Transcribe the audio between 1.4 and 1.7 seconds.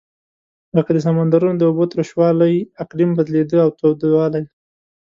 د